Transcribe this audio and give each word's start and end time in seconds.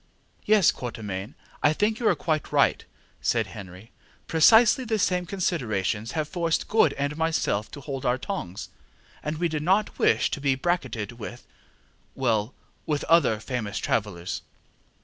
ŌĆØ 0.01 0.45
ŌĆ£Yes, 0.55 0.73
Quatermain, 0.73 1.35
I 1.61 1.73
think 1.73 1.99
you 1.99 2.07
are 2.07 2.15
quite 2.15 2.51
right, 2.51 2.79
ŌĆØ 2.79 2.85
said 3.21 3.45
Sir 3.45 3.51
Henry. 3.51 3.91
ŌĆ£Precisely 4.27 4.87
the 4.87 4.97
same 4.97 5.27
considerations 5.27 6.13
have 6.13 6.27
forced 6.27 6.67
Good 6.67 6.93
and 6.93 7.15
myself 7.17 7.69
to 7.69 7.81
hold 7.81 8.03
our 8.03 8.17
tongues. 8.17 8.69
We 9.37 9.47
did 9.47 9.61
not 9.61 9.99
wish 9.99 10.31
to 10.31 10.41
be 10.41 10.55
bracketed 10.55 11.11
with 11.19 11.45
well, 12.15 12.55
with 12.87 13.03
other 13.03 13.39
famous 13.39 13.77
travellers. 13.77 14.41